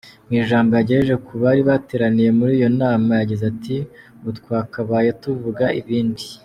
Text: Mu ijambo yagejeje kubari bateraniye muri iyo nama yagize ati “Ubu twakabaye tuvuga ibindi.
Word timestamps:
Mu 0.27 0.33
ijambo 0.41 0.71
yagejeje 0.79 1.15
kubari 1.27 1.61
bateraniye 1.69 2.29
muri 2.37 2.51
iyo 2.59 2.69
nama 2.81 3.09
yagize 3.19 3.43
ati 3.51 3.77
“Ubu 4.17 4.29
twakabaye 4.39 5.09
tuvuga 5.21 5.65
ibindi. 5.81 6.23